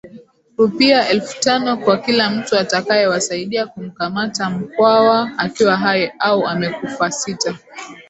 [0.57, 7.55] rupia elfu tano kwa kila mtu atakayewasaidia kumkamata Mkwawa akiwa hai au amekufasita